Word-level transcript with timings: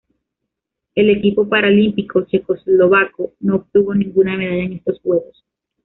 El 0.95 1.11
equipo 1.11 1.47
paralímpico 1.47 2.21
checoslovaco 2.25 3.33
no 3.41 3.57
obtuvo 3.57 3.93
ninguna 3.93 4.35
medalla 4.35 4.63
en 4.63 4.73
estos 4.73 4.99
Juegos. 4.99 5.45